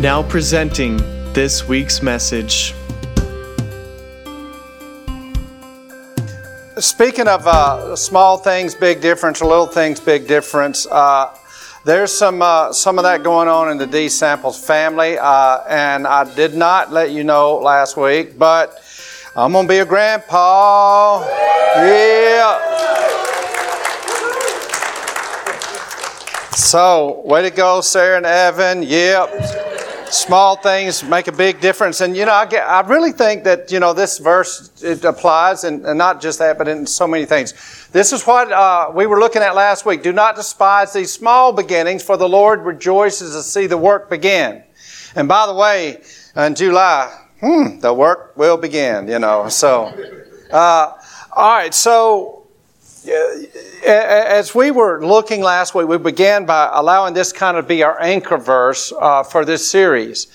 [0.00, 0.96] Now presenting
[1.34, 2.72] this week's message.
[6.78, 11.36] Speaking of uh, small things, big difference, little things, big difference, uh,
[11.84, 16.06] there's some uh, some of that going on in the D Samples family, uh, and
[16.06, 18.82] I did not let you know last week, but
[19.36, 21.20] I'm gonna be a grandpa.
[21.76, 22.58] Yeah.
[26.52, 28.82] So, way to go, Sarah and Evan.
[28.82, 29.69] Yep
[30.10, 32.00] small things make a big difference.
[32.00, 35.64] And you know, I, get, I really think that you know this verse it applies,
[35.64, 37.88] and, and not just that, but in so many things.
[37.92, 40.02] This is what uh, we were looking at last week.
[40.02, 44.62] Do not despise these small beginnings, for the Lord rejoices to see the work begin.
[45.14, 46.02] And by the way,
[46.36, 49.08] in July, hmm, the work will begin.
[49.08, 49.92] You know, so
[50.50, 50.92] uh,
[51.32, 52.39] all right, so
[53.06, 58.00] as we were looking last week, we began by allowing this kind of be our
[58.00, 60.26] anchor verse uh, for this series.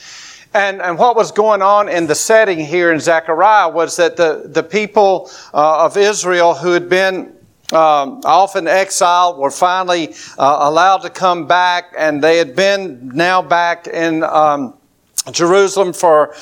[0.54, 4.44] And, and what was going on in the setting here in Zechariah was that the,
[4.46, 7.36] the people uh, of Israel who had been
[7.74, 13.42] um, often exiled were finally uh, allowed to come back, and they had been now
[13.42, 14.76] back in um,
[15.32, 16.34] Jerusalem for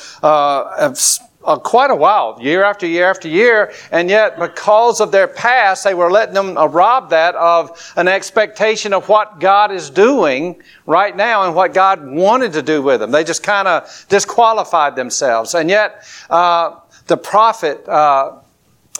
[1.44, 5.84] uh, quite a while, year after year after year, and yet because of their past,
[5.84, 10.62] they were letting them uh, rob that of an expectation of what God is doing
[10.86, 13.10] right now and what God wanted to do with them.
[13.10, 15.54] They just kind of disqualified themselves.
[15.54, 18.38] And yet, uh, the prophet uh,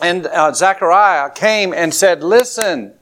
[0.01, 2.93] and uh, Zechariah came and said, Listen,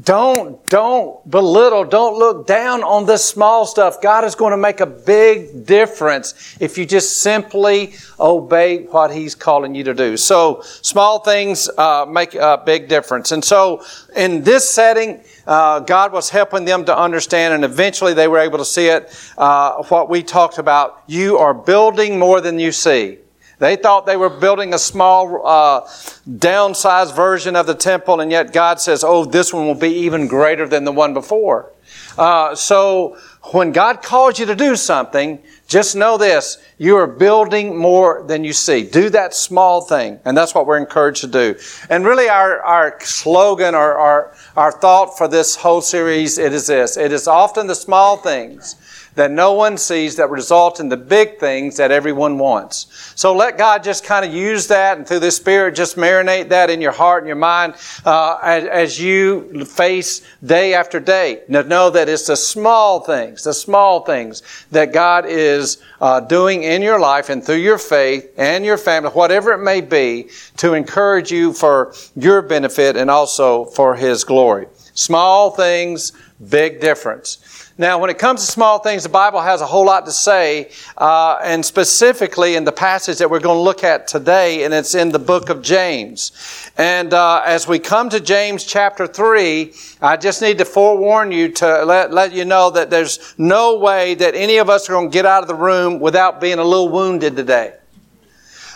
[0.00, 4.00] don't, don't belittle, don't look down on this small stuff.
[4.00, 9.34] God is going to make a big difference if you just simply obey what He's
[9.34, 10.16] calling you to do.
[10.16, 13.32] So, small things uh, make a big difference.
[13.32, 13.84] And so,
[14.16, 18.58] in this setting, uh, God was helping them to understand, and eventually they were able
[18.58, 19.14] to see it.
[19.36, 23.18] Uh, what we talked about, you are building more than you see.
[23.64, 25.80] They thought they were building a small, uh,
[26.28, 30.26] downsized version of the temple, and yet God says, oh, this one will be even
[30.26, 31.72] greater than the one before.
[32.18, 33.16] Uh, so
[33.52, 38.44] when God calls you to do something, just know this you are building more than
[38.44, 38.84] you see.
[38.84, 41.58] Do that small thing, and that's what we're encouraged to do.
[41.88, 46.66] And really, our, our slogan or our, our thought for this whole series it is
[46.66, 48.76] this it is often the small things
[49.14, 53.12] that no one sees that result in the big things that everyone wants.
[53.14, 56.70] So let God just kind of use that and through the Spirit just marinate that
[56.70, 57.74] in your heart and your mind
[58.04, 61.42] uh, as, as, you face day after day.
[61.48, 66.62] Now, know that it's the small things, the small things that God is uh, doing
[66.62, 70.74] in your life and through your faith and your family, whatever it may be, to
[70.74, 74.66] encourage you for your benefit and also for His glory.
[74.94, 76.12] Small things,
[76.48, 77.38] big difference.
[77.76, 80.70] Now, when it comes to small things, the Bible has a whole lot to say,
[80.96, 84.94] uh, and specifically in the passage that we're going to look at today, and it's
[84.94, 86.70] in the book of James.
[86.78, 91.48] And uh, as we come to James chapter 3, I just need to forewarn you
[91.48, 95.10] to let, let you know that there's no way that any of us are going
[95.10, 97.74] to get out of the room without being a little wounded today.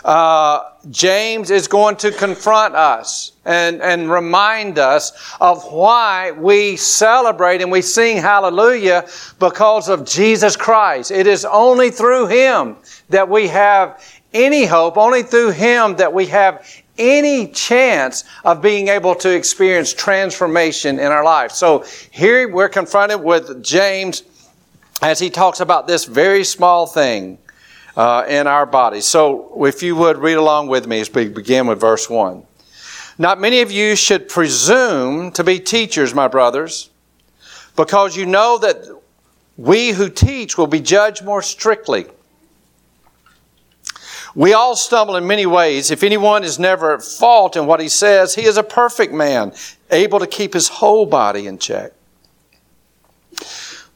[0.09, 7.61] Uh, James is going to confront us and, and remind us of why we celebrate
[7.61, 9.07] and we sing hallelujah
[9.39, 11.11] because of Jesus Christ.
[11.11, 12.77] It is only through Him
[13.11, 14.03] that we have
[14.33, 19.93] any hope, only through Him that we have any chance of being able to experience
[19.93, 21.51] transformation in our life.
[21.53, 24.23] So here we're confronted with James
[25.03, 27.37] as he talks about this very small thing
[27.99, 29.07] uh, in our bodies.
[29.07, 32.45] So, if you would read along with me as we begin with verse 1.
[33.19, 36.91] Not many of you should presume to be teachers, my brothers,
[37.75, 38.87] because you know that
[39.57, 42.07] we who teach will be judged more strictly.
[44.37, 45.91] We all stumble in many ways.
[45.91, 49.53] If anyone is never at fault in what he says, he is a perfect man,
[49.91, 51.91] able to keep his whole body in check.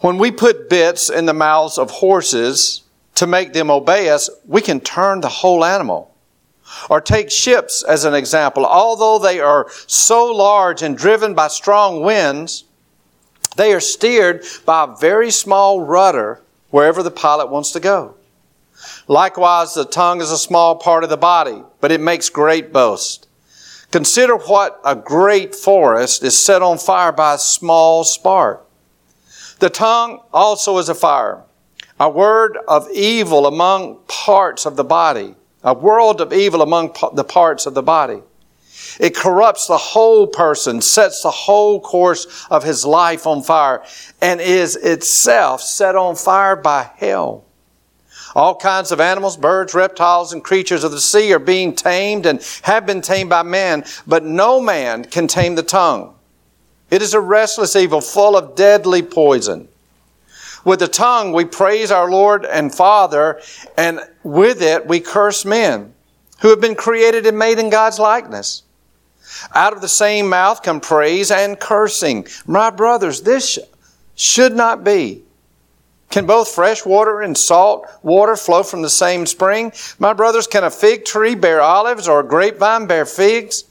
[0.01, 2.83] When we put bits in the mouths of horses
[3.15, 6.15] to make them obey us, we can turn the whole animal.
[6.89, 8.65] Or take ships as an example.
[8.65, 12.65] Although they are so large and driven by strong winds,
[13.57, 18.15] they are steered by a very small rudder wherever the pilot wants to go.
[19.07, 23.29] Likewise, the tongue is a small part of the body, but it makes great boast.
[23.91, 28.67] Consider what a great forest is set on fire by a small spark.
[29.59, 31.43] The tongue also is a fire,
[32.03, 37.23] a word of evil among parts of the body, a world of evil among the
[37.23, 38.21] parts of the body.
[38.99, 43.85] It corrupts the whole person, sets the whole course of his life on fire,
[44.21, 47.45] and is itself set on fire by hell.
[48.35, 52.43] All kinds of animals, birds, reptiles, and creatures of the sea are being tamed and
[52.63, 56.17] have been tamed by man, but no man can tame the tongue.
[56.91, 59.69] It is a restless evil full of deadly poison.
[60.65, 63.41] With the tongue we praise our Lord and Father,
[63.77, 65.93] and with it we curse men
[66.41, 68.63] who have been created and made in God's likeness.
[69.55, 72.27] Out of the same mouth come praise and cursing.
[72.47, 73.59] My brothers, this
[74.15, 75.23] should not be.
[76.11, 79.73] Can both fresh water and salt water flow from the same spring?
[79.99, 83.65] My brothers, can a fig tree bear olives or a grapevine bear figs?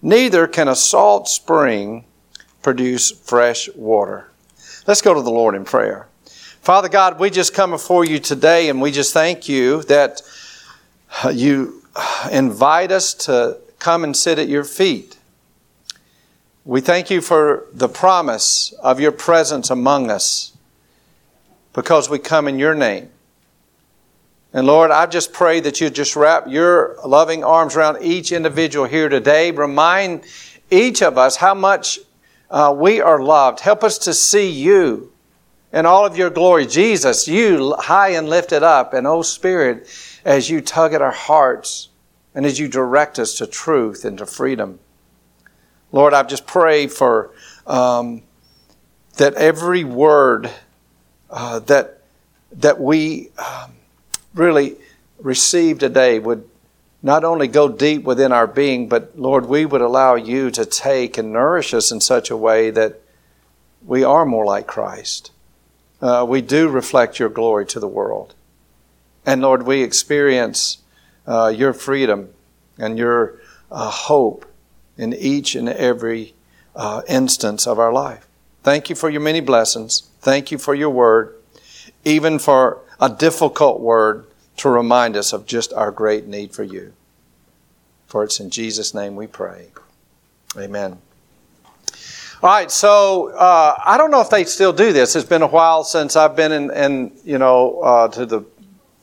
[0.00, 2.04] Neither can a salt spring
[2.62, 4.30] produce fresh water.
[4.86, 6.07] Let's go to the Lord in prayer.
[6.68, 10.20] Father God, we just come before you today and we just thank you that
[11.32, 11.82] you
[12.30, 15.16] invite us to come and sit at your feet.
[16.66, 20.52] We thank you for the promise of your presence among us
[21.72, 23.08] because we come in your name.
[24.52, 28.84] And Lord, I just pray that you just wrap your loving arms around each individual
[28.84, 29.52] here today.
[29.52, 30.26] Remind
[30.70, 31.98] each of us how much
[32.50, 33.60] uh, we are loved.
[33.60, 35.10] Help us to see you
[35.72, 36.66] in all of your glory.
[36.66, 38.94] Jesus, you high and lifted up.
[38.94, 39.88] And oh Spirit,
[40.24, 41.88] as you tug at our hearts
[42.34, 44.78] and as you direct us to truth and to freedom.
[45.92, 47.30] Lord, I just pray for
[47.66, 48.22] um,
[49.16, 50.50] that every word
[51.30, 52.02] uh, that
[52.52, 53.72] that we um,
[54.34, 54.76] really
[55.18, 56.48] receive today would
[57.02, 61.18] not only go deep within our being, but Lord, we would allow you to take
[61.18, 63.00] and nourish us in such a way that
[63.84, 65.30] we are more like Christ.
[66.00, 68.34] Uh, we do reflect your glory to the world.
[69.26, 70.78] And Lord, we experience
[71.26, 72.30] uh, your freedom
[72.78, 73.40] and your
[73.70, 74.46] uh, hope
[74.96, 76.34] in each and every
[76.74, 78.26] uh, instance of our life.
[78.62, 80.08] Thank you for your many blessings.
[80.20, 81.34] Thank you for your word,
[82.04, 84.26] even for a difficult word
[84.58, 86.92] to remind us of just our great need for you.
[88.06, 89.68] For it's in Jesus' name we pray.
[90.56, 90.98] Amen.
[92.40, 95.16] All right, so uh, I don't know if they still do this.
[95.16, 98.42] It's been a while since I've been in, in you know, uh, to the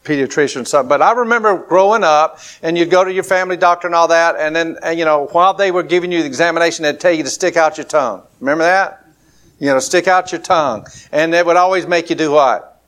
[0.05, 0.87] pediatrician and stuff.
[0.87, 4.37] But I remember growing up, and you'd go to your family doctor and all that,
[4.39, 7.23] and then, and, you know, while they were giving you the examination, they'd tell you
[7.23, 8.23] to stick out your tongue.
[8.39, 9.05] Remember that?
[9.59, 10.87] You know, stick out your tongue.
[11.11, 12.81] And it would always make you do what?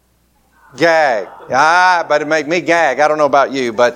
[0.77, 1.27] Gag.
[1.51, 3.01] Ah, but it make me gag.
[3.01, 3.95] I don't know about you, but,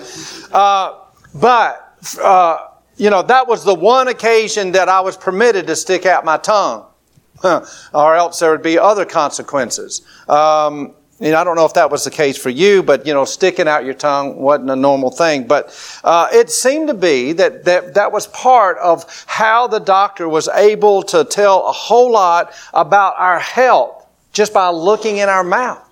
[0.52, 1.00] uh,
[1.34, 2.68] but, uh,
[2.98, 6.38] you know, that was the one occasion that I was permitted to stick out my
[6.38, 6.86] tongue.
[7.44, 10.02] or else there would be other consequences.
[10.30, 13.14] Um, you know, I don't know if that was the case for you, but you
[13.14, 15.46] know, sticking out your tongue wasn't a normal thing.
[15.46, 15.72] But
[16.04, 20.48] uh, it seemed to be that, that that was part of how the doctor was
[20.50, 25.88] able to tell a whole lot about our health just by looking in our mouth.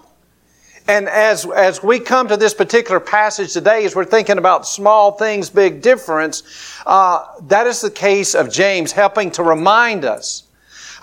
[0.90, 5.12] And as, as we come to this particular passage today, as we're thinking about small
[5.12, 6.42] things, big difference,
[6.84, 10.46] uh, that is the case of James helping to remind us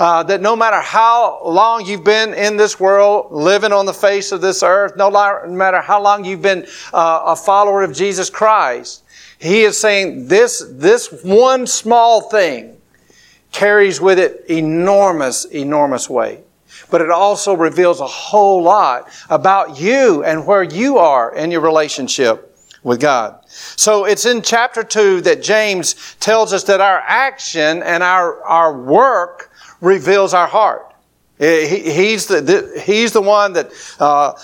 [0.01, 4.33] uh, that no matter how long you've been in this world, living on the face
[4.33, 9.05] of this earth, no matter how long you've been uh, a follower of Jesus Christ,
[9.39, 12.77] he is saying this, this one small thing
[13.53, 16.41] carries with it enormous, enormous weight.
[16.91, 21.61] But it also reveals a whole lot about you and where you are in your
[21.61, 23.41] relationship with God.
[23.49, 28.79] So it's in chapter 2 that James tells us that our action and our, our
[28.79, 29.51] work
[29.81, 30.95] reveals our heart.
[31.39, 34.35] He, he's, the, the, he's the one that, uh,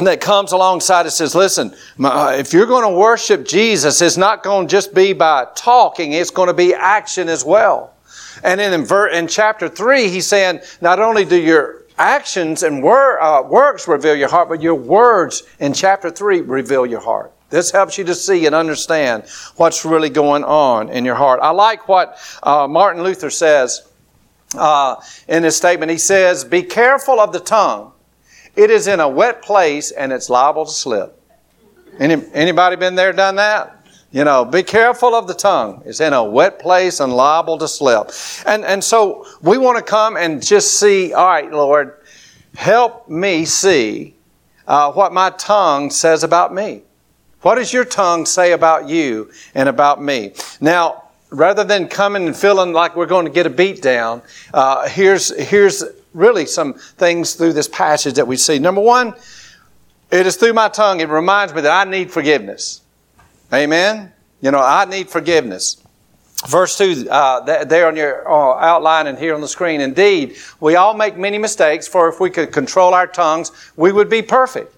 [0.00, 4.42] that comes alongside and says, listen, uh, if you're going to worship Jesus, it's not
[4.42, 7.94] going to just be by talking, it's going to be action as well.
[8.42, 13.42] And in, in chapter 3, he's saying, not only do your actions and wor- uh,
[13.42, 17.32] works reveal your heart, but your words in chapter 3 reveal your heart.
[17.50, 19.24] This helps you to see and understand
[19.56, 21.38] what's really going on in your heart.
[21.42, 23.86] I like what uh, Martin Luther says
[24.56, 24.96] uh,
[25.28, 25.92] in his statement.
[25.92, 27.92] He says, Be careful of the tongue.
[28.56, 31.18] It is in a wet place and it's liable to slip.
[31.98, 33.81] Any, anybody been there, done that?
[34.12, 35.82] You know, be careful of the tongue.
[35.86, 38.10] It's in a wet place and liable to slip.
[38.44, 41.96] And, and so we want to come and just see, all right, Lord,
[42.54, 44.14] help me see
[44.68, 46.82] uh, what my tongue says about me.
[47.40, 50.34] What does your tongue say about you and about me?
[50.60, 54.20] Now, rather than coming and feeling like we're going to get a beat down,
[54.52, 58.58] uh, here's, here's really some things through this passage that we see.
[58.58, 59.14] Number one,
[60.10, 62.81] it is through my tongue, it reminds me that I need forgiveness.
[63.52, 64.12] Amen?
[64.40, 65.82] You know, I need forgiveness.
[66.48, 69.80] Verse 2, uh, there on your uh, outline and here on the screen.
[69.80, 74.10] Indeed, we all make many mistakes, for if we could control our tongues, we would
[74.10, 74.74] be perfect.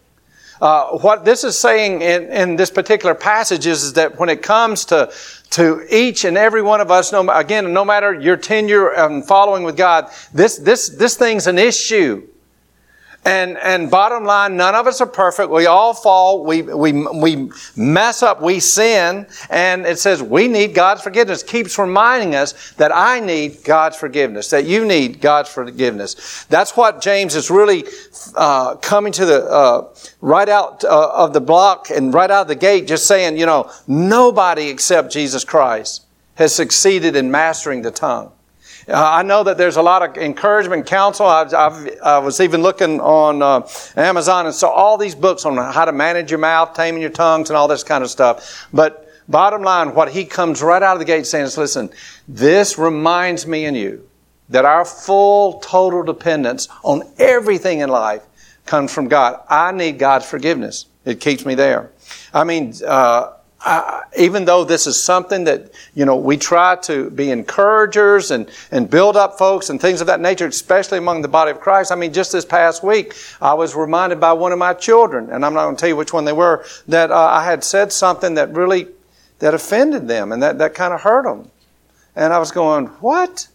[0.60, 4.42] Uh, what this is saying in, in this particular passage is, is, that when it
[4.42, 5.12] comes to,
[5.50, 9.62] to each and every one of us, no, again, no matter your tenure and following
[9.64, 12.26] with God, this, this, this thing's an issue.
[13.26, 15.48] And, and bottom line, none of us are perfect.
[15.48, 16.44] We all fall.
[16.44, 18.42] We, we, we mess up.
[18.42, 19.26] We sin.
[19.48, 21.42] And it says we need God's forgiveness.
[21.42, 26.44] keeps reminding us that I need God's forgiveness, that you need God's forgiveness.
[26.50, 27.84] That's what James is really
[28.36, 32.48] uh, coming to the, uh, right out uh, of the block and right out of
[32.48, 36.04] the gate, just saying, you know, nobody except Jesus Christ
[36.34, 38.33] has succeeded in mastering the tongue.
[38.86, 41.26] Uh, I know that there's a lot of encouragement, counsel.
[41.26, 45.56] I've, I've, i was even looking on uh, Amazon and saw all these books on
[45.56, 48.68] how to manage your mouth, taming your tongues, and all this kind of stuff.
[48.72, 51.90] But bottom line, what he comes right out of the gate saying is, listen,
[52.28, 54.08] this reminds me and you
[54.50, 58.22] that our full, total dependence on everything in life
[58.66, 59.40] comes from God.
[59.48, 60.86] I need God's forgiveness.
[61.04, 61.90] It keeps me there.
[62.32, 63.32] I mean, uh,
[64.16, 68.90] even though this is something that, you know, we try to be encouragers and, and
[68.90, 71.90] build up folks and things of that nature, especially among the body of Christ.
[71.90, 75.44] I mean, just this past week, I was reminded by one of my children, and
[75.44, 77.90] I'm not going to tell you which one they were, that uh, I had said
[77.90, 78.88] something that really,
[79.38, 81.50] that offended them and that, that kind of hurt them.
[82.16, 83.48] And I was going, what?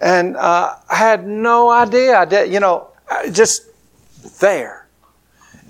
[0.00, 2.18] And uh, I had no idea.
[2.18, 2.88] I did, you know,
[3.30, 3.62] just
[4.40, 4.88] there.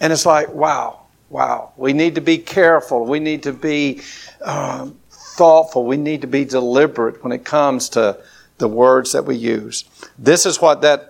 [0.01, 1.02] And it's like, wow
[1.33, 1.73] Wow.
[1.79, 3.07] We need to be careful.
[3.07, 4.03] We need to be
[4.43, 5.87] um, thoughtful.
[5.87, 8.19] We need to be deliberate when it comes to
[8.59, 9.85] the words that we use.
[10.19, 11.09] This is what that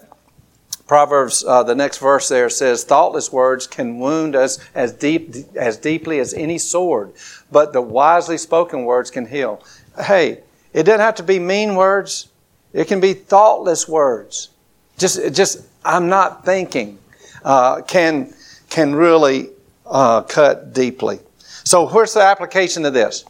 [0.87, 5.76] Proverbs, uh, the next verse there says, thoughtless words can wound us as deep, as
[5.76, 7.12] deeply as any sword,
[7.50, 9.64] but the wisely spoken words can heal.
[9.99, 12.29] Hey, it doesn't have to be mean words.
[12.73, 14.50] It can be thoughtless words.
[14.99, 16.99] Just, just, I'm not thinking,
[17.45, 18.33] uh, can,
[18.71, 19.49] can really
[19.92, 21.20] uh, cut deeply.
[21.64, 23.25] So, where's the application of this?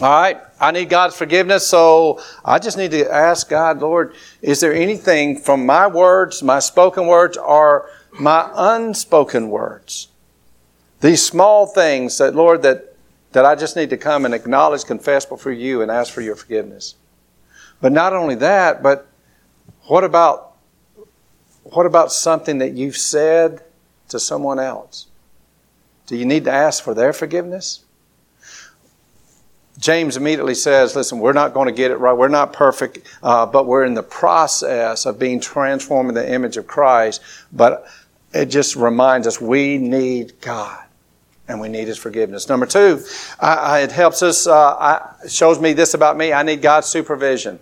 [0.00, 4.60] All right, I need God's forgiveness, so I just need to ask God, Lord, is
[4.60, 10.06] there anything from my words, my spoken words, or my unspoken words?
[11.00, 12.94] These small things that, Lord, that,
[13.32, 16.36] that I just need to come and acknowledge, confess before you, and ask for your
[16.36, 16.94] forgiveness.
[17.80, 19.08] But not only that, but
[19.86, 20.44] what about
[21.64, 23.62] what about something that you've said
[24.08, 25.06] to someone else?
[26.08, 27.84] Do you need to ask for their forgiveness?
[29.78, 32.14] James immediately says, Listen, we're not going to get it right.
[32.16, 36.56] We're not perfect, uh, but we're in the process of being transformed in the image
[36.56, 37.20] of Christ.
[37.52, 37.86] But
[38.32, 40.82] it just reminds us we need God
[41.46, 42.48] and we need His forgiveness.
[42.48, 43.04] Number two,
[43.38, 46.32] I, I, it helps us, uh, I, shows me this about me.
[46.32, 47.58] I need God's supervision.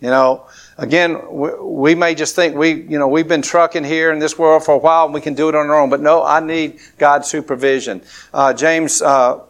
[0.00, 0.46] You know,
[0.78, 4.38] again, we, we, may just think we, you know, we've been trucking here in this
[4.38, 5.90] world for a while and we can do it on our own.
[5.90, 8.02] But no, I need God's supervision.
[8.32, 9.40] Uh, James uh,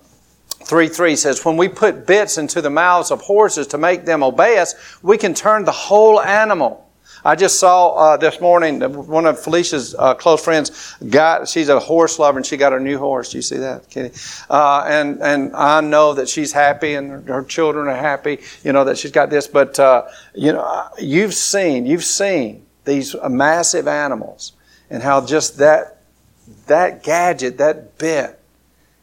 [0.49, 4.23] 3 3 says, When we put bits into the mouths of horses to make them
[4.23, 6.86] obey us, we can turn the whole animal.
[7.27, 11.49] I just saw uh, this morning one of Felicia's uh, close friends got.
[11.49, 13.33] She's a horse lover, and she got her new horse.
[13.33, 14.17] Do you see that, Kitty?
[14.49, 18.39] Uh, and and I know that she's happy, and her, children are happy.
[18.63, 20.07] You know that she's got this, but uh,
[20.37, 24.53] you know you've seen you've seen these massive animals,
[24.89, 26.03] and how just that
[26.69, 28.39] that gadget, that bit,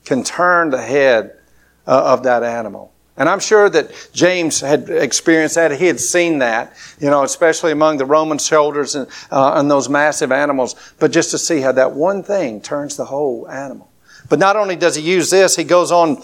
[0.05, 1.37] can turn the head
[1.85, 2.92] uh, of that animal.
[3.15, 5.71] And I'm sure that James had experienced that.
[5.71, 9.87] He had seen that, you know, especially among the Roman soldiers and, uh, and those
[9.87, 10.75] massive animals.
[10.99, 13.91] But just to see how that one thing turns the whole animal.
[14.29, 16.23] But not only does he use this, he goes on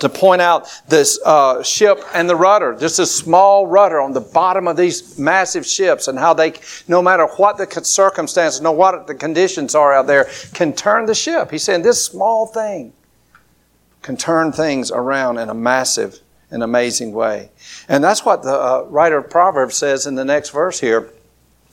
[0.00, 4.20] to point out this uh, ship and the rudder, just a small rudder on the
[4.20, 6.54] bottom of these massive ships, and how they,
[6.88, 11.06] no matter what the circumstances, no matter what the conditions are out there, can turn
[11.06, 11.50] the ship.
[11.50, 12.92] He's saying this small thing
[14.06, 16.20] can turn things around in a massive
[16.52, 17.50] and amazing way.
[17.88, 21.10] And that's what the uh, writer of Proverbs says in the next verse here.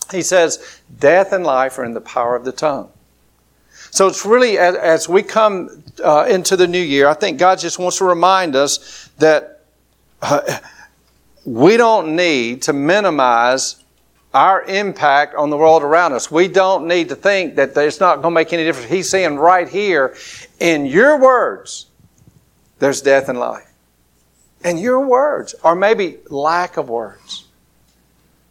[0.10, 2.90] He says, Death and life are in the power of the tongue.
[3.92, 7.60] So it's really, as, as we come uh, into the new year, I think God
[7.60, 9.62] just wants to remind us that
[10.24, 10.58] uh,
[11.46, 13.76] we don't need to minimize
[14.34, 16.32] our impact on the world around us.
[16.32, 18.90] We don't need to think that it's not going to make any difference.
[18.90, 20.16] He's saying right here,
[20.60, 21.86] in your words,
[22.84, 23.72] there's death and life.
[24.64, 27.46] And your words, or maybe lack of words.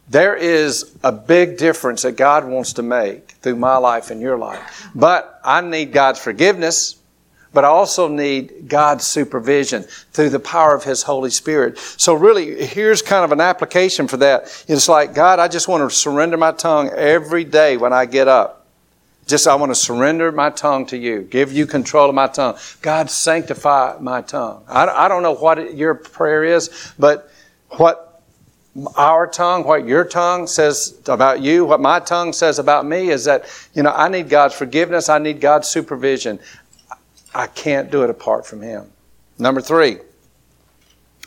[0.09, 4.37] There is a big difference that God wants to make through my life and your
[4.37, 4.89] life.
[4.95, 6.97] But I need God's forgiveness
[7.53, 11.77] but I also need God's supervision through the power of His Holy Spirit.
[11.77, 14.65] So really, here's kind of an application for that.
[14.67, 18.27] It's like, God, I just want to surrender my tongue every day when I get
[18.27, 18.62] up.
[19.25, 21.21] Just, I want to surrender my tongue to you.
[21.21, 22.57] Give you control of my tongue.
[22.81, 24.63] God, sanctify my tongue.
[24.67, 27.31] I, I don't know what your prayer is, but
[27.69, 28.21] what
[28.95, 33.25] our tongue, what your tongue says about you, what my tongue says about me is
[33.25, 35.09] that, you know, I need God's forgiveness.
[35.09, 36.39] I need God's supervision.
[37.33, 38.91] I can't do it apart from Him.
[39.39, 39.97] Number three,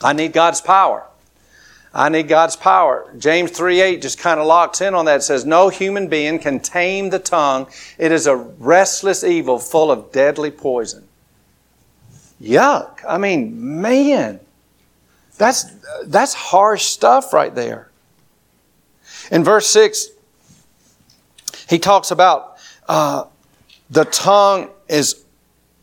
[0.02, 1.06] I need God's power.
[1.96, 3.10] I need God's power.
[3.16, 5.16] James 3 8 just kind of locks in on that.
[5.16, 7.68] It says, No human being can tame the tongue.
[7.96, 11.08] It is a restless evil full of deadly poison.
[12.40, 12.98] Yuck.
[13.08, 14.40] I mean, man,
[15.38, 15.64] that's,
[16.04, 17.90] that's harsh stuff right there.
[19.30, 20.08] In verse 6,
[21.70, 23.24] he talks about uh,
[23.88, 25.24] the tongue is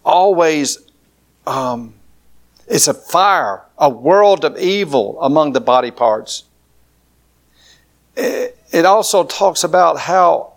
[0.06, 0.78] always
[1.48, 1.96] um,
[2.74, 6.46] it's a fire, a world of evil among the body parts.
[8.16, 10.54] It, also talks about how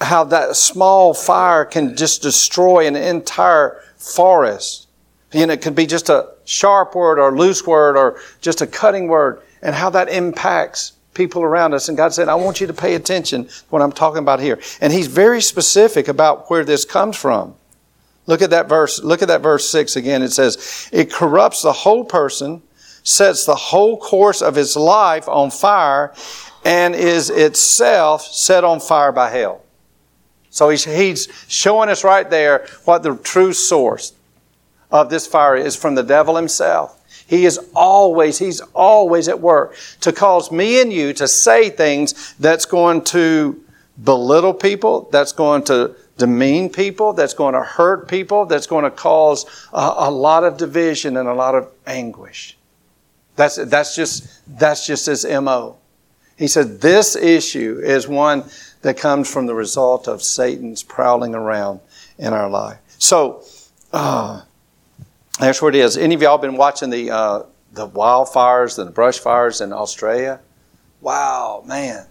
[0.00, 4.88] how that small fire can just destroy an entire forest.
[5.32, 9.06] And it could be just a sharp word or loose word or just a cutting
[9.06, 11.88] word, and how that impacts people around us.
[11.88, 14.58] And God said, I want you to pay attention to what I'm talking about here.
[14.80, 17.54] And He's very specific about where this comes from.
[18.26, 19.02] Look at that verse.
[19.02, 20.22] Look at that verse 6 again.
[20.22, 22.62] It says, It corrupts the whole person,
[23.02, 26.14] sets the whole course of his life on fire,
[26.64, 29.62] and is itself set on fire by hell.
[30.50, 34.12] So he's, he's showing us right there what the true source
[34.90, 36.96] of this fire is from the devil himself.
[37.26, 42.34] He is always, he's always at work to cause me and you to say things
[42.40, 43.62] that's going to
[44.02, 48.90] belittle people, that's going to demean people, that's going to hurt people, that's going to
[48.90, 52.58] cause a, a, lot of division and a lot of anguish.
[53.36, 55.78] That's, that's, just, that's just his MO.
[56.36, 58.44] He said this issue is one
[58.82, 61.80] that comes from the result of Satan's prowling around
[62.18, 62.78] in our life.
[62.98, 63.42] So,
[63.94, 64.42] uh,
[65.38, 65.96] that's what it is.
[65.96, 70.38] Any of y'all been watching the, uh, the wildfires and the brush fires in Australia?
[71.00, 72.06] Wow, man.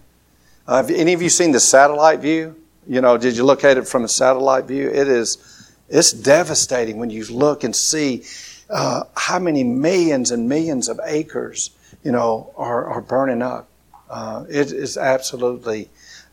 [0.66, 2.59] Uh, have any of you seen the satellite view?
[2.86, 4.88] You know, did you look at it from a satellite view?
[4.88, 8.24] It is, it's devastating when you look and see
[8.68, 11.70] uh, how many millions and millions of acres,
[12.02, 13.68] you know, are, are burning up.
[14.08, 15.88] Uh, it is absolutely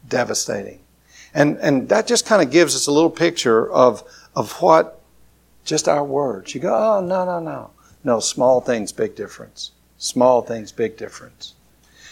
[0.07, 0.79] devastating.
[1.33, 4.03] And, and that just kind of gives us a little picture of,
[4.35, 5.01] of what
[5.65, 6.55] just our words.
[6.55, 7.71] You go, oh, no, no, no.
[8.03, 9.71] No, small things, big difference.
[9.97, 11.55] Small things, big difference.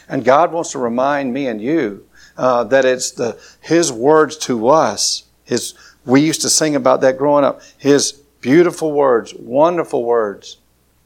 [0.09, 2.05] And God wants to remind me and you
[2.37, 5.23] uh, that it's the His words to us.
[5.43, 5.73] His
[6.05, 7.61] we used to sing about that growing up.
[7.77, 10.57] His beautiful words, wonderful words,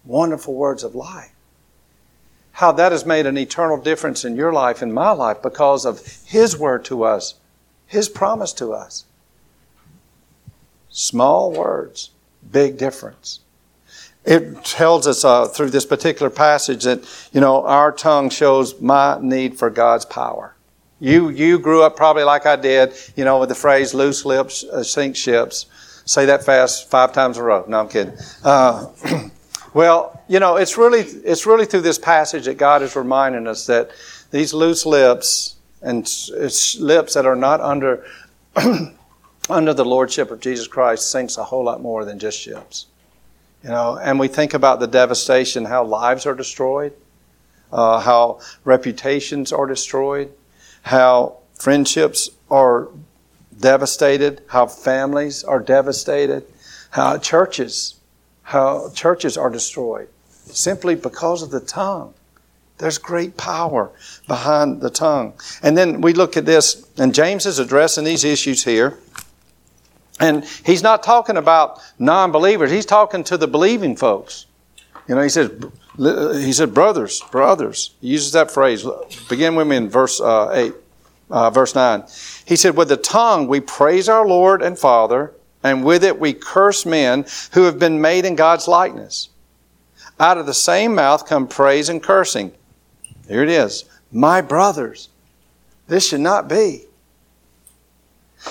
[0.03, 1.31] wonderful words of life.
[2.51, 6.05] How that has made an eternal difference in your life and my life because of
[6.25, 7.35] His word to us,
[7.87, 9.05] His promise to us.
[10.89, 12.09] Small words,
[12.51, 13.39] big difference.
[14.25, 19.17] It tells us uh, through this particular passage that, you know, our tongue shows my
[19.21, 20.55] need for God's power.
[20.99, 24.63] You, you grew up probably like I did, you know, with the phrase loose lips
[24.63, 25.67] uh, sink ships.
[26.05, 27.63] Say that fast five times in a row.
[27.67, 28.17] No, I'm kidding.
[28.43, 28.87] Uh,
[29.73, 33.65] well, you know, it's really, it's really through this passage that God is reminding us
[33.67, 33.91] that
[34.31, 38.05] these loose lips and it's lips that are not under,
[39.49, 42.87] under the lordship of Jesus Christ sinks a whole lot more than just ships.
[43.63, 46.93] You know, and we think about the devastation, how lives are destroyed,
[47.71, 50.31] uh, how reputations are destroyed,
[50.83, 52.89] how friendships are
[53.59, 56.43] devastated, how families are devastated,
[56.91, 57.95] how churches,
[58.43, 60.07] how churches are destroyed
[60.45, 62.13] simply because of the tongue.
[62.77, 63.91] There's great power
[64.27, 65.33] behind the tongue.
[65.61, 68.97] And then we look at this, and James is addressing these issues here.
[70.19, 74.45] And he's not talking about non believers, he's talking to the believing folks.
[75.07, 75.51] You know, he says,
[75.99, 77.93] he said, brothers, brothers.
[77.99, 78.85] He uses that phrase.
[79.27, 80.73] Begin with me in verse uh, 8.
[81.29, 82.03] uh, verse 9.
[82.45, 86.33] He said, With the tongue we praise our Lord and Father, and with it we
[86.33, 89.29] curse men who have been made in God's likeness.
[90.19, 92.53] Out of the same mouth come praise and cursing.
[93.27, 93.83] Here it is.
[94.11, 95.09] My brothers,
[95.87, 96.85] this should not be.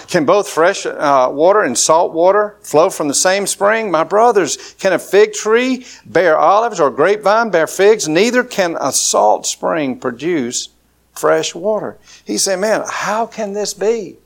[0.07, 3.91] Can both fresh uh, water and salt water flow from the same spring?
[3.91, 8.07] My brothers, can a fig tree bear olives or grapevine bear figs?
[8.07, 10.69] Neither can a salt spring produce
[11.15, 11.97] fresh water.
[12.25, 14.17] He said, Man, how can this be?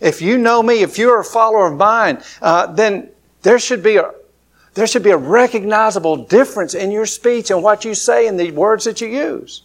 [0.00, 3.10] If you know me, if you're a follower of mine, uh, then
[3.42, 4.10] there should be a
[4.74, 8.52] there should be a recognizable difference in your speech and what you say and the
[8.52, 9.64] words that you use.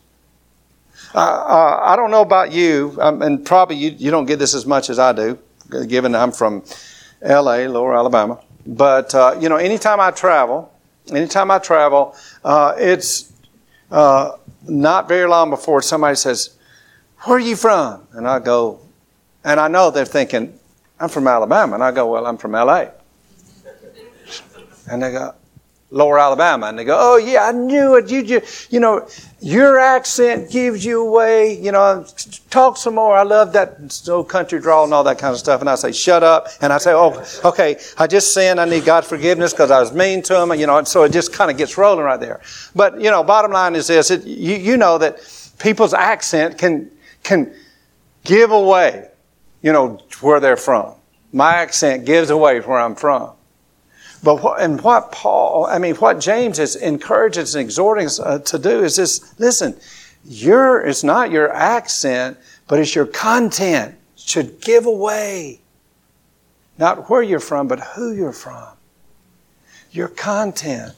[1.14, 4.66] Uh, I don't know about you, um, and probably you, you don't get this as
[4.66, 5.40] much as I do,
[5.88, 6.64] given I'm from
[7.22, 8.40] L.A., Lower Alabama.
[8.66, 10.72] But uh, you know, anytime I travel,
[11.10, 13.32] anytime I travel, uh, it's
[13.92, 16.58] uh, not very long before somebody says,
[17.22, 18.80] "Where are you from?" And I go,
[19.44, 20.60] and I know they're thinking,
[21.00, 22.92] "I'm from Alabama," and I go, "Well, I'm from L.A."
[24.90, 25.34] And they go,
[25.89, 26.65] Lower Alabama.
[26.67, 28.12] And they go, oh yeah, I knew it.
[28.12, 29.08] You just, you know,
[29.39, 31.58] your accent gives you away.
[31.58, 32.06] You know,
[32.50, 33.15] talk some more.
[33.15, 35.62] I love that old country drawl and all that kind of stuff.
[35.62, 36.47] And I say, shut up.
[36.60, 38.60] And I say, oh, okay, I just sinned.
[38.60, 40.52] I need God's forgiveness because I was mean to him.
[40.60, 42.41] You know, and so it just kind of gets rolling right there.
[42.76, 44.12] But, you know, bottom line is this.
[44.12, 45.19] It, you, you know that
[45.58, 46.91] people's accent can,
[47.23, 47.54] can
[48.26, 49.08] give away,
[49.62, 50.95] you know, where they're from.
[51.32, 53.37] My accent gives away where I'm from.
[54.24, 58.40] But what, and what Paul, I mean, what James is encouraging and exhorting us uh,
[58.40, 59.78] to do is this: listen,
[60.26, 65.62] your it's not your accent, but it's your content should give away
[66.78, 68.68] not where you're from, but who you're from.
[69.92, 70.94] Your content,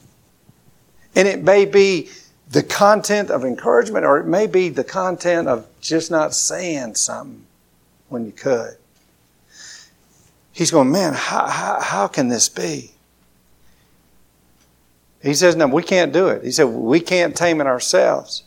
[1.14, 2.10] and it may be
[2.50, 7.46] the content of encouragement, or it may be the content of just not saying something
[8.08, 8.76] when you could.
[10.52, 12.90] He's going, man, how, how, how can this be?
[15.22, 16.44] He says, no, we can't do it.
[16.44, 18.44] He said, we can't tame it ourselves.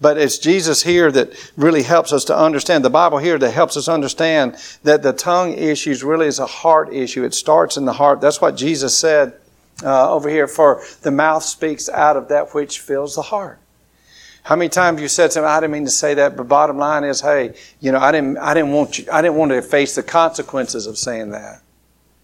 [0.00, 3.76] But it's Jesus here that really helps us to understand, the Bible here that helps
[3.76, 7.22] us understand that the tongue issues really is a heart issue.
[7.22, 8.22] It starts in the heart.
[8.22, 9.34] That's what Jesus said
[9.84, 13.58] uh, over here, for the mouth speaks out of that which fills the heart.
[14.42, 15.50] How many times have you said something?
[15.50, 18.38] I didn't mean to say that, but bottom line is, hey, you know, I didn't,
[18.38, 21.60] I didn't want you, I didn't want to face the consequences of saying that.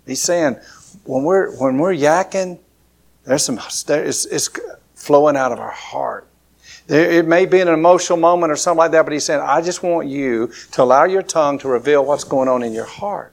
[0.06, 0.56] He's saying,
[1.04, 2.58] when we're when we're yakking,
[3.26, 4.50] there's some, it's, it's
[4.94, 6.28] flowing out of our heart.
[6.88, 9.82] It may be an emotional moment or something like that, but he's saying, I just
[9.82, 13.32] want you to allow your tongue to reveal what's going on in your heart.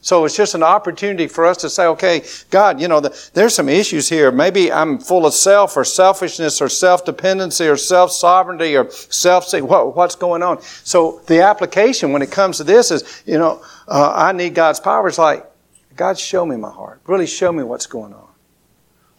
[0.00, 3.54] So it's just an opportunity for us to say, okay, God, you know, the, there's
[3.54, 4.32] some issues here.
[4.32, 10.16] Maybe I'm full of self or selfishness or self-dependency or self-sovereignty or self what, what's
[10.16, 10.60] going on.
[10.62, 14.80] So the application when it comes to this is, you know, uh, I need God's
[14.80, 15.06] power.
[15.06, 15.46] It's like,
[15.94, 17.00] God, show me my heart.
[17.06, 18.31] Really show me what's going on.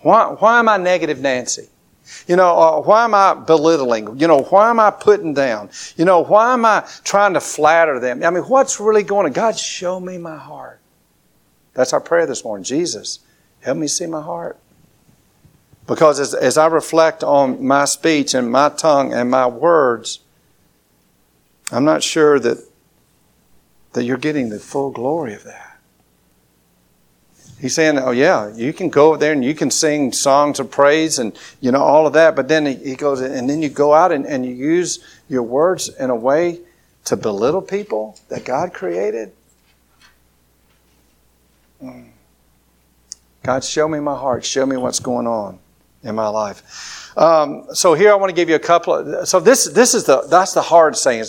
[0.04, 1.70] Why, why am I negative Nancy?
[2.28, 4.20] You know, uh, why am I belittling?
[4.20, 5.70] You know, why am I putting down?
[5.96, 8.24] You know, why am I trying to flatter them?
[8.24, 9.32] I mean, what's really going on?
[9.32, 10.82] God, show me my heart.
[11.74, 12.66] That's our prayer this morning.
[12.66, 13.20] Jesus,
[13.62, 14.60] help me see my heart.
[15.88, 20.20] Because as, as I reflect on my speech and my tongue and my words,
[21.72, 22.64] I'm not sure that,
[23.94, 25.73] that you're getting the full glory of that.
[27.64, 31.18] He's saying, oh yeah, you can go there and you can sing songs of praise
[31.18, 32.36] and, you know, all of that.
[32.36, 35.00] But then he goes, and then you go out and, and you use
[35.30, 36.60] your words in a way
[37.06, 39.32] to belittle people that God created.
[41.80, 42.08] Hmm.
[43.44, 44.44] God, show me my heart.
[44.44, 45.58] Show me what's going on
[46.04, 47.18] in my life.
[47.18, 50.04] Um, so here I want to give you a couple of, so this, this is
[50.04, 51.24] the, that's the hard saying.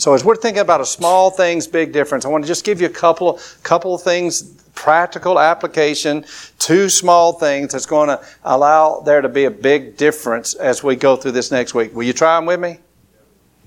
[0.00, 2.80] So as we're thinking about a small things, big difference, I want to just give
[2.80, 6.24] you a couple, couple of things practical application,
[6.58, 10.96] two small things that's going to allow there to be a big difference as we
[10.96, 11.94] go through this next week.
[11.94, 12.78] Will you try them with me?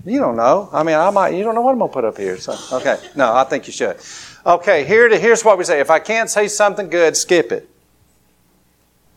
[0.04, 0.68] You don't know.
[0.72, 1.34] I mean, I might.
[1.34, 2.36] You don't know what I'm going to put up here.
[2.36, 2.98] So, okay.
[3.14, 3.98] No, I think you should.
[4.44, 4.84] Okay.
[4.84, 5.78] Here, to, here's what we say.
[5.78, 7.70] If I can't say something good, skip it.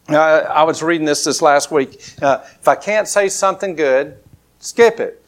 [0.07, 1.99] Uh, I was reading this this last week.
[2.21, 4.19] Uh, if I can't say something good,
[4.59, 5.23] skip it.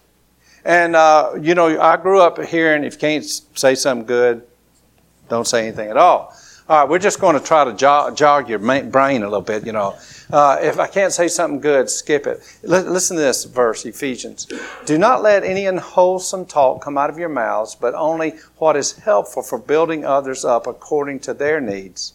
[0.66, 4.44] And uh, you know, I grew up hearing if you can't say something good,
[5.30, 6.36] don't say anything at all.
[6.70, 9.66] All right, we're just going to try to jog, jog your brain a little bit,
[9.66, 9.98] you know.
[10.32, 12.44] Uh, if I can't say something good, skip it.
[12.64, 14.46] L- listen to this verse, Ephesians.
[14.86, 18.92] Do not let any unwholesome talk come out of your mouths, but only what is
[19.00, 22.14] helpful for building others up according to their needs,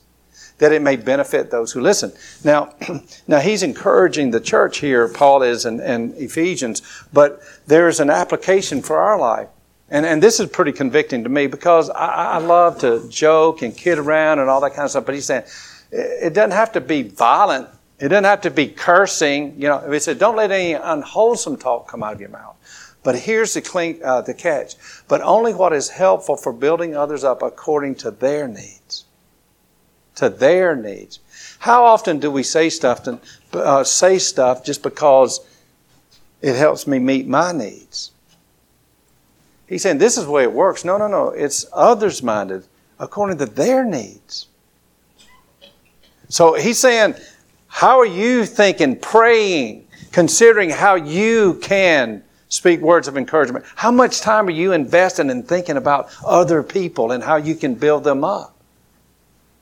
[0.59, 2.13] that it may benefit those who listen.
[2.45, 2.75] Now,
[3.27, 8.83] now he's encouraging the church here, Paul is in, in Ephesians, but there's an application
[8.83, 9.49] for our life.
[9.91, 13.77] And, and this is pretty convicting to me because I, I love to joke and
[13.77, 15.07] kid around and all that kind of stuff.
[15.07, 15.45] But he's saying
[15.93, 17.69] it doesn't have to be violent.
[18.01, 19.55] It doesn't have to be cursing.
[19.61, 22.57] You know, he said, don't let any unwholesome talk come out of your mouth.
[23.05, 24.75] But here's the, clean, uh, the catch.
[25.07, 29.05] But only what is helpful for building others up according to their needs.
[30.17, 31.19] To their needs.
[31.59, 33.19] How often do we say stuff, to,
[33.53, 35.41] uh, say stuff just because
[36.41, 38.13] it helps me meet my needs?
[39.67, 40.85] He's saying this is the way it works.
[40.85, 41.29] No, no, no.
[41.31, 42.65] It's others minded
[42.99, 44.47] according to their needs.
[46.29, 47.15] So he's saying,
[47.67, 53.65] how are you thinking, praying, considering how you can speak words of encouragement?
[53.75, 57.75] How much time are you investing in thinking about other people and how you can
[57.75, 58.54] build them up?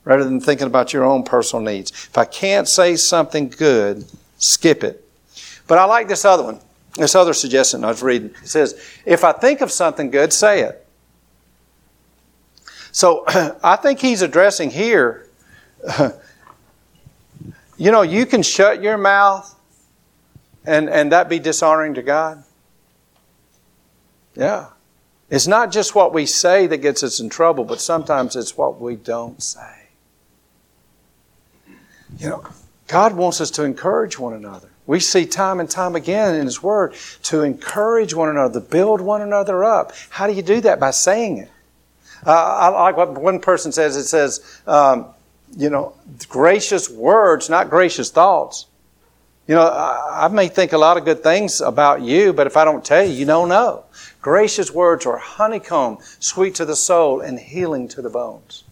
[0.04, 1.90] Rather than thinking about your own personal needs.
[1.90, 4.04] If I can't say something good,
[4.38, 5.08] skip it.
[5.66, 6.60] But I like this other one.
[6.96, 8.30] This other suggestion I was reading.
[8.42, 10.86] It says, if I think of something good, say it.
[12.90, 13.24] So
[13.64, 15.28] I think he's addressing here,
[17.76, 19.58] you know, you can shut your mouth
[20.64, 22.44] and, and that be dishonoring to God.
[24.34, 24.68] Yeah.
[25.30, 28.80] It's not just what we say that gets us in trouble, but sometimes it's what
[28.80, 29.81] we don't say.
[32.22, 32.44] You know,
[32.86, 34.68] God wants us to encourage one another.
[34.86, 39.00] We see time and time again in His Word to encourage one another, to build
[39.00, 39.92] one another up.
[40.08, 40.78] How do you do that?
[40.78, 41.50] By saying it.
[42.24, 43.96] Uh, I like what one person says.
[43.96, 45.06] It says, um,
[45.56, 45.94] you know,
[46.28, 48.66] gracious words, not gracious thoughts.
[49.48, 52.56] You know, I, I, may think a lot of good things about you, but if
[52.56, 53.84] I don't tell you, you don't know.
[54.20, 58.62] Gracious words are honeycomb, sweet to the soul, and healing to the bones.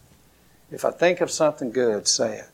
[0.70, 2.49] If I think of something good, say it.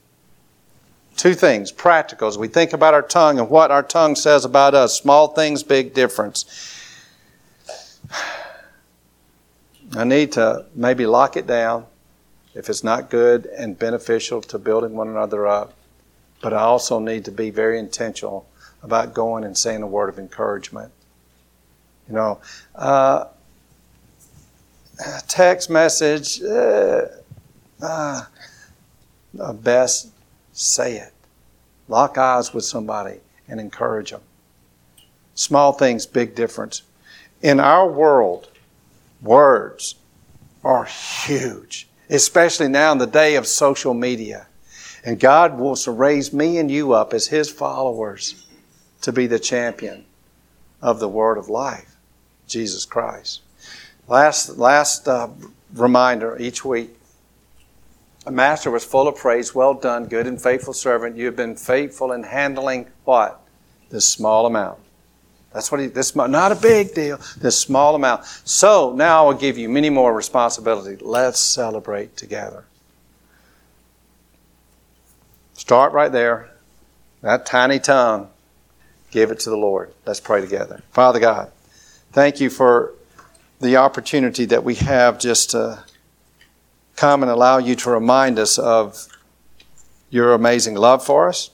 [1.17, 4.75] Two things, practical, as we think about our tongue and what our tongue says about
[4.75, 4.95] us.
[4.99, 6.45] Small things, big difference.
[9.97, 11.87] I need to maybe lock it down
[12.55, 15.73] if it's not good and beneficial to building one another up.
[16.43, 18.47] But I also need to be very intentional
[18.83, 20.93] about going and saying a word of encouragement.
[22.09, 22.41] You know,
[22.75, 23.25] uh,
[25.29, 27.07] text message, uh,
[27.81, 28.25] uh,
[29.55, 30.11] best
[30.57, 31.12] say it.
[31.88, 34.23] Lock eyes with somebody and encourage them.
[35.35, 36.83] Small things, big difference.
[37.42, 38.49] In our world,
[39.21, 39.97] words
[40.64, 44.47] are huge, especially now in the day of social media.
[45.05, 48.47] And God wants to raise me and you up as His followers
[49.03, 50.07] to be the champion
[50.81, 51.97] of the Word of life,
[52.49, 53.42] Jesus Christ.
[54.09, 55.29] Last, last uh,
[55.75, 56.96] reminder each week
[58.27, 59.55] a master was full of praise.
[59.55, 61.17] Well done, good and faithful servant.
[61.17, 63.41] You have been faithful in handling what?
[63.91, 64.81] This small amount.
[65.53, 68.25] That's what he, this, not a big deal, this small amount.
[68.45, 71.03] So now I will give you many more responsibility.
[71.03, 72.65] Let's celebrate together.
[75.55, 76.51] Start right there.
[77.23, 78.29] That tiny tongue.
[79.11, 79.95] Give it to the Lord.
[80.05, 80.83] Let's pray together.
[80.91, 81.51] Father God,
[82.12, 82.93] thank you for
[83.61, 85.85] the opportunity that we have just to
[86.97, 89.07] come and allow you to remind us of
[90.11, 91.51] your amazing love for us.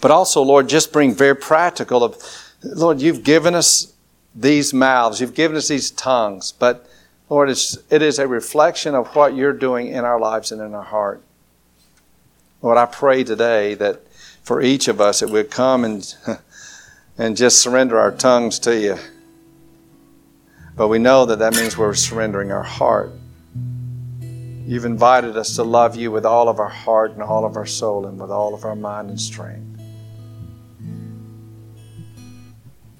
[0.00, 2.16] But also, Lord, just bring very practical of,
[2.62, 3.92] Lord, you've given us
[4.34, 6.86] these mouths, you've given us these tongues, but
[7.28, 10.74] Lord, it's, it is a reflection of what you're doing in our lives and in
[10.74, 11.22] our heart.
[12.62, 14.02] Lord, I pray today that
[14.42, 16.14] for each of us that we'd come and,
[17.18, 18.96] and just surrender our tongues to you.
[20.76, 23.12] But we know that that means we're surrendering our heart.
[24.66, 27.66] You've invited us to love you with all of our heart and all of our
[27.66, 29.78] soul and with all of our mind and strength.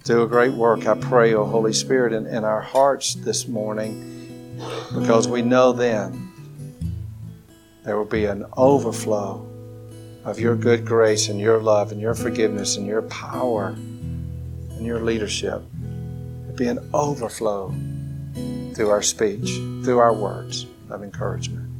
[0.03, 4.61] Do a great work, I pray, O Holy Spirit, in, in our hearts this morning,
[4.94, 6.31] because we know then
[7.83, 9.46] there will be an overflow
[10.24, 15.00] of your good grace and your love and your forgiveness and your power and your
[15.00, 15.62] leadership.
[16.42, 17.74] It'll be an overflow
[18.74, 19.48] through our speech,
[19.83, 21.70] through our words of encouragement.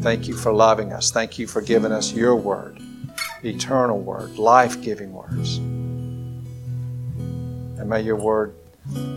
[0.00, 1.10] Thank you for loving us.
[1.10, 2.80] Thank you for giving us your word,
[3.44, 5.58] eternal word, life giving words.
[7.78, 8.54] And may your word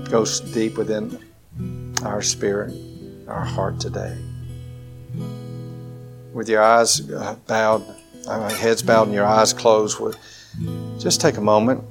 [0.10, 1.20] go deep within
[2.04, 2.74] our spirit,
[3.28, 4.18] our heart today.
[6.34, 7.84] With your eyes uh, bowed,
[8.28, 10.02] our uh, heads bowed, and your eyes closed,
[11.00, 11.84] just take a moment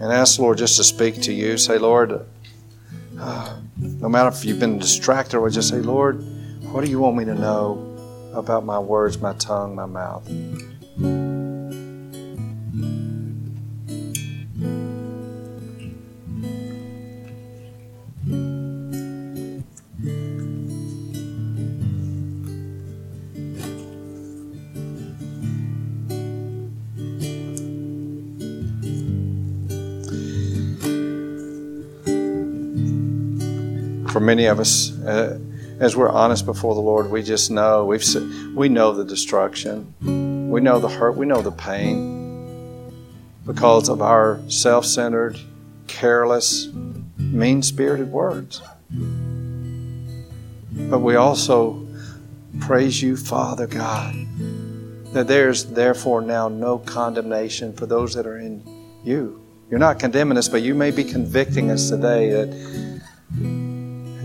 [0.00, 1.56] and ask the Lord just to speak to you.
[1.58, 2.26] Say, Lord,
[3.18, 3.56] uh,
[4.00, 6.22] no matter if you've been distracted or just say, Lord,
[6.72, 7.86] what do you want me to know
[8.34, 10.26] about my words, my tongue, my mouth?
[34.30, 35.40] Many of us, uh,
[35.80, 38.04] as we're honest before the Lord, we just know we've
[38.54, 39.92] we know the destruction,
[40.48, 42.92] we know the hurt, we know the pain
[43.44, 45.36] because of our self-centered,
[45.88, 46.68] careless,
[47.18, 48.62] mean-spirited words.
[50.92, 51.84] But we also
[52.60, 54.14] praise you, Father God,
[55.12, 58.62] that there's therefore now no condemnation for those that are in
[59.02, 59.44] you.
[59.68, 62.89] You're not condemning us, but you may be convicting us today that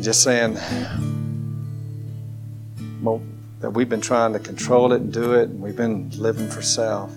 [0.05, 0.55] just saying,
[3.01, 3.23] well,
[3.59, 6.61] that we've been trying to control it and do it, and we've been living for
[6.61, 7.11] self.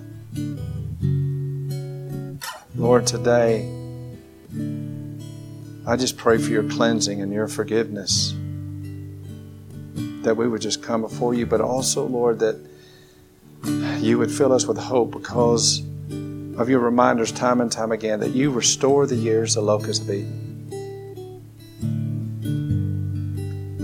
[2.75, 3.69] Lord, today,
[5.85, 8.33] I just pray for your cleansing and your forgiveness.
[10.23, 12.59] That we would just come before you, but also, Lord, that
[13.99, 15.83] you would fill us with hope because
[16.57, 20.48] of your reminders time and time again that you restore the years the locusts have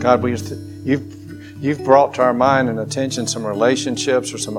[0.06, 0.38] God, we,
[0.84, 4.56] you've, you've brought to our mind and attention some relationships or some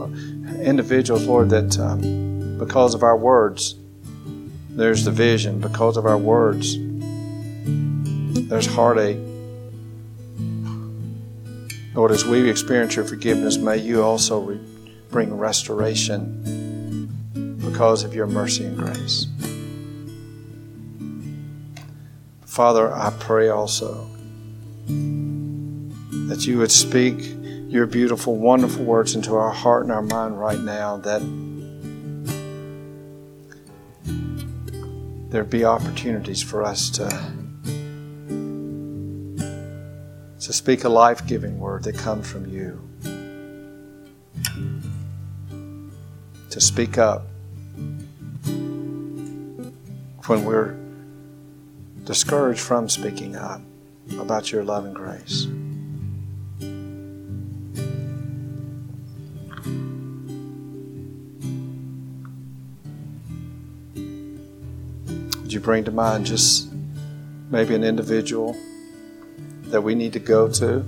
[0.61, 3.77] individuals, Lord, that um, because of our words,
[4.71, 5.61] there's division.
[5.61, 6.77] Because of our words,
[8.49, 9.21] there's heartache.
[11.95, 14.61] Lord, as we experience your forgiveness, may you also re-
[15.13, 17.07] bring restoration
[17.65, 19.29] because of your mercy and grace.
[22.45, 24.11] Father, I pray also
[26.29, 27.37] that you would speak
[27.69, 31.21] your beautiful, wonderful words into our heart and our mind right now, that
[35.31, 37.09] there be opportunities for us to,
[40.41, 42.81] to speak a life giving word that comes from you.
[46.51, 47.25] To speak up
[50.27, 50.75] when we're
[52.05, 53.61] discouraged from speaking up
[54.19, 55.47] about your love and grace.
[65.57, 66.69] You bring to mind just
[67.51, 68.55] maybe an individual
[69.69, 70.85] that we need to go to?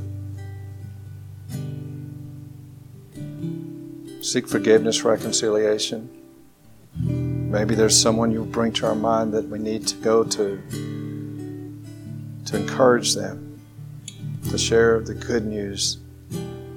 [4.23, 6.11] Seek forgiveness, reconciliation.
[7.51, 10.63] Maybe there's someone you bring to our mind that we need to go to
[12.45, 13.61] to encourage them,
[14.51, 15.97] to share the good news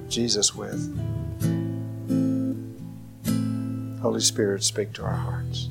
[0.07, 0.79] Jesus with.
[4.01, 5.67] Holy Spirit, speak to our hearts.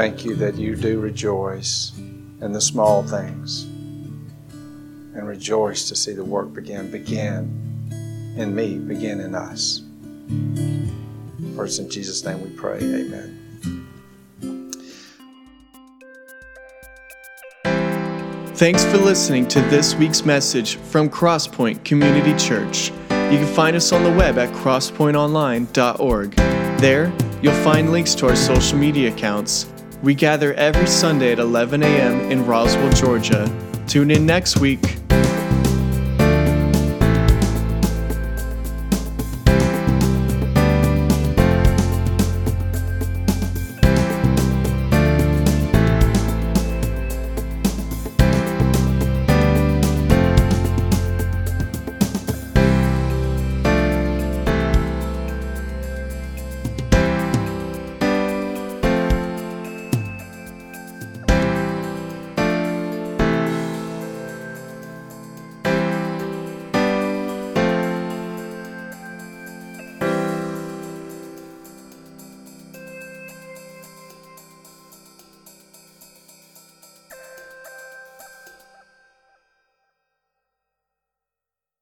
[0.00, 6.22] Thank you that you do rejoice in the small things and rejoice to see the
[6.22, 6.88] work begin.
[6.88, 9.82] Begin in me, begin in us.
[11.56, 12.78] First, in Jesus' name we pray.
[12.78, 13.34] Amen.
[18.54, 22.90] Thanks for listening to this week's message from Crosspoint Community Church.
[23.10, 26.36] You can find us on the web at crosspointonline.org.
[26.80, 29.66] There, you'll find links to our social media accounts.
[30.02, 32.30] We gather every Sunday at 11 a.m.
[32.30, 33.50] in Roswell, Georgia.
[33.88, 35.07] Tune in next week